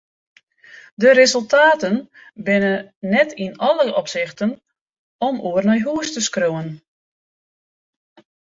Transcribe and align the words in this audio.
De 1.03 1.09
resultaten 1.17 1.95
binne 2.47 2.71
net 3.13 3.29
yn 3.45 3.53
alle 3.69 3.85
opsichten 4.01 4.51
om 5.27 5.35
oer 5.49 5.63
nei 5.69 5.79
hús 5.85 6.09
te 6.13 6.21
skriuwen. 6.29 6.69